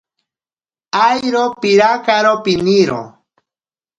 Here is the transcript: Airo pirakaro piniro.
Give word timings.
Airo 1.09 1.43
pirakaro 1.61 2.33
piniro. 2.45 3.01